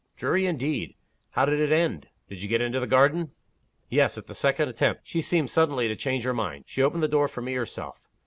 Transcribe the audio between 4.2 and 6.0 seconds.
the second attempt. She seemed suddenly to